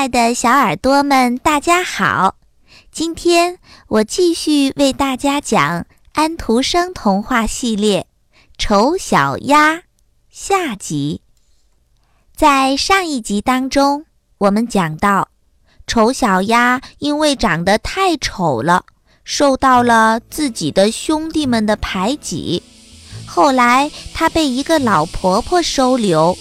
[0.00, 2.36] 爱的小耳朵们，大家好！
[2.90, 5.84] 今天我继续为大家讲
[6.14, 8.06] 安徒生童话系列
[8.56, 9.74] 《丑小鸭》
[10.30, 11.20] 下集。
[12.34, 14.06] 在上一集当中，
[14.38, 15.28] 我们讲到，
[15.86, 18.86] 丑小鸭因为长得太丑了，
[19.22, 22.62] 受到了自己的兄弟们的排挤。
[23.26, 26.38] 后来，它被一个老婆婆收留，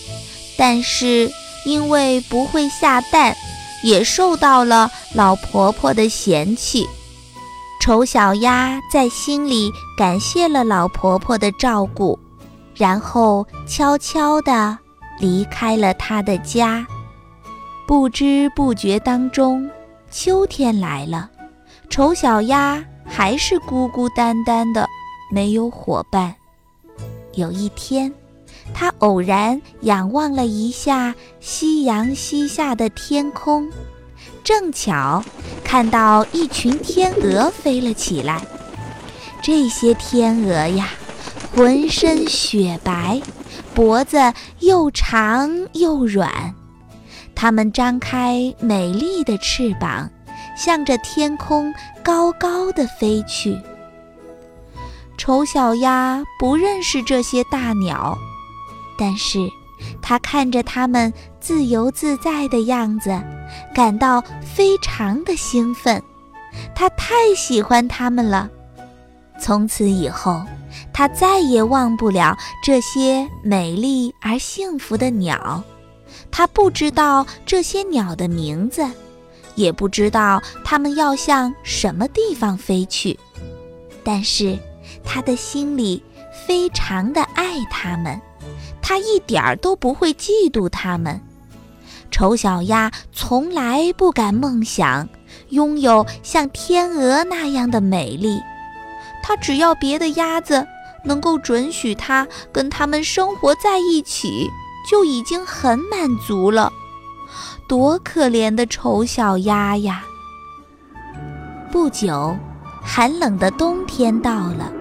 [0.57, 1.29] 但是。
[1.65, 3.35] 因为不会下蛋，
[3.83, 6.87] 也受到了老婆婆的嫌弃。
[7.81, 12.19] 丑小鸭在心里感谢了老婆婆的照顾，
[12.75, 14.77] 然后悄悄地
[15.19, 16.85] 离开了她的家。
[17.87, 19.69] 不知不觉当中，
[20.11, 21.29] 秋天来了，
[21.89, 24.85] 丑小鸭还是孤孤单单的，
[25.31, 26.35] 没有伙伴。
[27.33, 28.13] 有一天。
[28.73, 33.69] 他偶然仰望了一下夕阳西下的天空，
[34.43, 35.23] 正巧
[35.63, 38.41] 看到一群天鹅飞了起来。
[39.41, 40.89] 这些天鹅呀，
[41.55, 43.21] 浑身雪白，
[43.73, 46.53] 脖子又长又软，
[47.35, 50.09] 它们张开美丽的翅膀，
[50.57, 53.57] 向着天空高高的飞去。
[55.17, 58.17] 丑小鸭不认识这些大鸟。
[58.99, 59.39] 但是，
[60.01, 63.17] 他看着它们自由自在的样子，
[63.73, 66.03] 感到非常的兴奋。
[66.75, 68.49] 他太喜欢它们了。
[69.39, 70.43] 从此以后，
[70.91, 75.63] 他再也忘不了这些美丽而幸福的鸟。
[76.29, 78.85] 他不知道这些鸟的名字，
[79.55, 83.17] 也不知道它们要向什么地方飞去。
[84.03, 84.59] 但是，
[85.05, 86.03] 他的心里
[86.45, 88.19] 非常的爱它们。
[88.81, 91.21] 他一点儿都不会嫉妒他们。
[92.11, 95.07] 丑小鸭从来不敢梦想
[95.49, 98.41] 拥有像天鹅那样的美丽。
[99.21, 100.65] 它只要别的鸭子
[101.05, 104.49] 能够准许它跟它们生活在一起，
[104.89, 106.71] 就已经很满足了。
[107.67, 110.03] 多可怜的丑小鸭呀！
[111.71, 112.35] 不久，
[112.81, 114.73] 寒冷的冬天到了。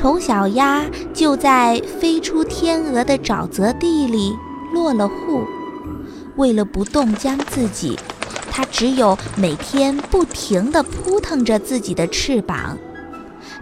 [0.00, 4.34] 丑小鸭就在飞出天鹅的沼泽地里
[4.72, 5.44] 落了户。
[6.36, 7.98] 为了不冻僵自己，
[8.50, 12.78] 它只有每天不停地扑腾着自己的翅膀。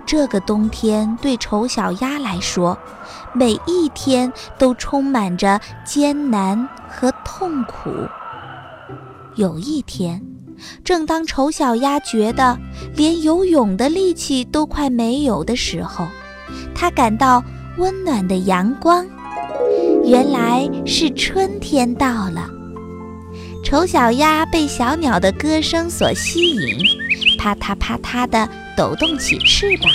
[0.06, 2.78] 这个冬天对丑小鸭来说，
[3.34, 7.91] 每一天都充满着艰难和痛苦。
[9.34, 10.22] 有一天，
[10.84, 12.56] 正当丑小鸭觉得
[12.94, 16.06] 连游泳的力气都快没有的时候，
[16.81, 17.43] 他感到
[17.77, 19.05] 温暖的阳光，
[20.05, 22.49] 原来是春天到了。
[23.65, 26.78] 丑小鸭被小鸟的歌声所吸引，
[27.37, 29.91] 啪嗒啪嗒地抖动起翅膀。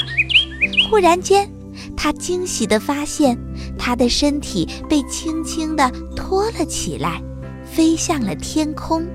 [0.90, 1.50] 忽然间，
[1.96, 3.38] 它惊喜地发现，
[3.80, 7.22] 它的身体被轻轻地托了起来，
[7.64, 9.08] 飞向了天空。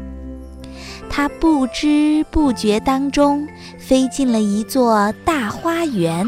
[1.11, 3.47] 它不知不觉当中
[3.79, 6.27] 飞进了一座大花园。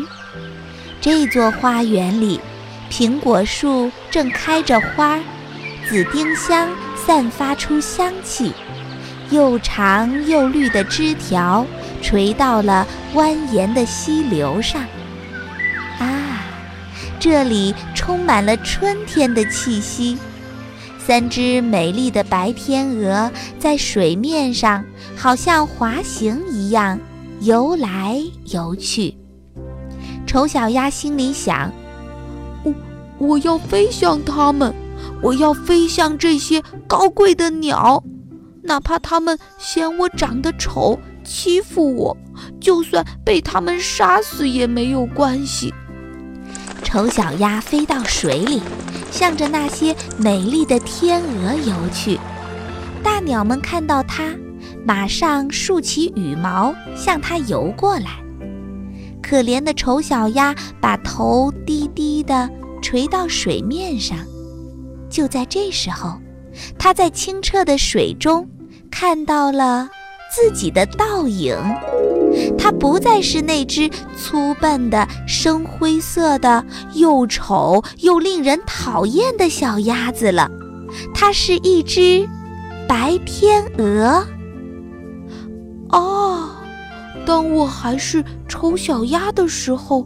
[1.01, 2.39] 这座花园里，
[2.91, 5.19] 苹果树正开着花，
[5.89, 8.53] 紫丁香散发出香气，
[9.31, 11.67] 又长又绿的枝条
[12.03, 14.83] 垂到了蜿蜒的溪流上。
[15.99, 16.45] 啊，
[17.19, 20.19] 这里充满了春天的气息。
[20.99, 24.85] 三只美丽的白天鹅在水面上，
[25.17, 27.01] 好像滑行一样
[27.41, 29.20] 游来游去。
[30.31, 31.73] 丑小鸭心里想
[32.63, 32.73] ：“我
[33.19, 34.73] 我要飞向它们，
[35.21, 38.05] 我要飞向这些高贵的鸟，
[38.63, 42.17] 哪怕它们嫌我长得丑，欺负我，
[42.61, 45.75] 就算被它们杀死也没有关系。”
[46.85, 48.63] 丑小鸭飞到水里，
[49.11, 52.21] 向着那些美丽的天鹅游去。
[53.03, 54.33] 大鸟们看到它，
[54.87, 58.23] 马上竖起羽毛向它游过来。
[59.31, 62.51] 可怜的丑小鸭把头低低地
[62.83, 64.19] 垂到水面上。
[65.09, 66.19] 就在这时候，
[66.77, 68.49] 它在清澈的水中
[68.91, 69.89] 看到了
[70.35, 71.57] 自己的倒影。
[72.59, 80.51] 它不再是那只粗笨的、深灰色的、又丑又令人讨厌的小鸭子了，
[81.15, 82.29] 它是一只
[82.89, 84.27] 白天鹅。
[85.91, 86.30] 哦。
[87.31, 90.05] 当我还是丑小鸭的时候，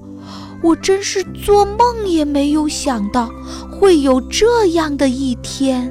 [0.63, 3.31] 我真是做梦也没有想到
[3.73, 5.91] 会有这样的一天。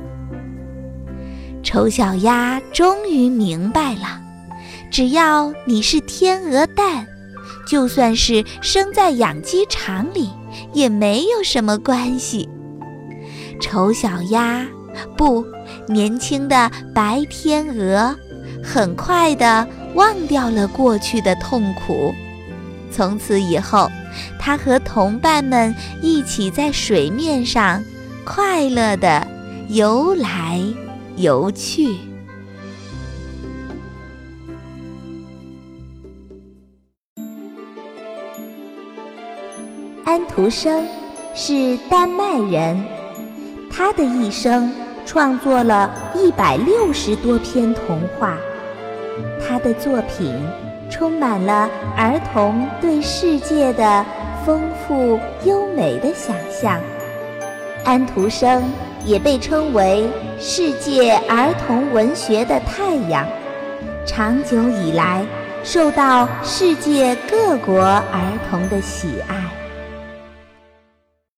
[1.64, 4.22] 丑小鸭终于明白了，
[4.92, 7.08] 只要你是天鹅蛋，
[7.66, 10.30] 就算是生在养鸡场里，
[10.72, 12.48] 也没有什么关系。
[13.60, 14.68] 丑小鸭，
[15.18, 15.44] 不，
[15.88, 18.16] 年轻的白天鹅，
[18.64, 22.14] 很快的忘掉了过去的痛苦。
[22.92, 23.90] 从此以后，
[24.40, 27.84] 他和同伴们一起在水面上
[28.24, 29.26] 快乐地
[29.70, 30.62] 游来
[31.16, 31.96] 游去。
[40.06, 40.86] 安徒生
[41.34, 42.80] 是丹麦人。
[43.72, 44.72] 他的一生
[45.04, 48.38] 创作了一百六十多篇童话，
[49.42, 50.34] 他的作品
[50.90, 54.06] 充满了儿童对世界的
[54.46, 56.80] 丰富优美的想象。
[57.84, 58.64] 安徒生
[59.06, 63.28] 也被称为世界儿童文学的太阳，
[64.06, 65.26] 长久以来
[65.64, 69.63] 受到世界各国儿童的喜爱。